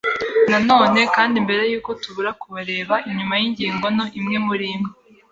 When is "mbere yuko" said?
1.45-1.91